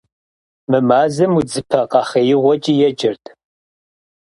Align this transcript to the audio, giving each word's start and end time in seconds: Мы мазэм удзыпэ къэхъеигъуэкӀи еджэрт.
Мы 0.69 0.79
мазэм 0.89 1.31
удзыпэ 1.39 1.81
къэхъеигъуэкӀи 1.91 2.73
еджэрт. 2.87 3.23